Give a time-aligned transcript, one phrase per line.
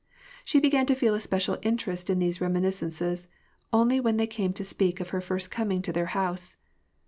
[0.43, 3.27] She began to feel a special interest in these reminiscences
[3.71, 6.57] only when they came to speak of her first coming to their house.